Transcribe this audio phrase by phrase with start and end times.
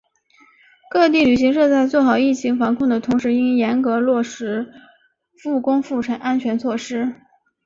[0.89, 4.67] 各地旅行社在做好疫情防控的同时应严格落实
[5.43, 7.13] 复工复产安全措施